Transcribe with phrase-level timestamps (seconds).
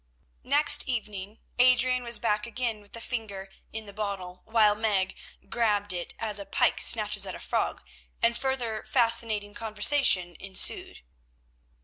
[0.43, 5.15] Next evening Adrian was back again with the finger in the bottle, which Meg
[5.47, 7.83] grabbed as a pike snatches at a frog,
[8.19, 11.01] and further fascinating conversation ensued.